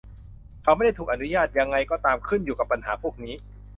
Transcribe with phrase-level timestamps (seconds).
[0.63, 3.35] เขาไม่ได้ถูกอนุญาต ยังไงก็ตาม ขึ้นอยู่กับปัญหาพวกนี้